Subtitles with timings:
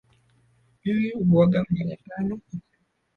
[0.83, 2.67] Mimi huoga mara tano kwa siku